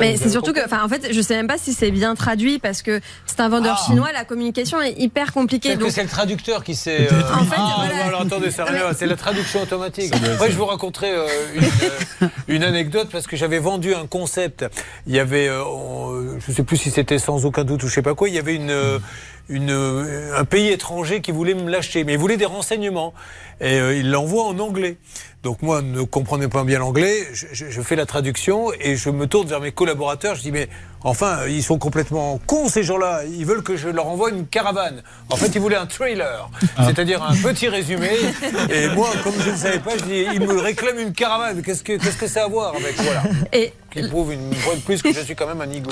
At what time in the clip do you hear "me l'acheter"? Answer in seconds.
21.54-22.04